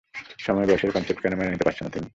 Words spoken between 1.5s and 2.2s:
নিতে পারছো না তুমি?